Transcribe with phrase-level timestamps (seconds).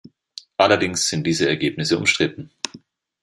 [0.57, 2.49] Allerdings sind diese Ergebnisse umstritten.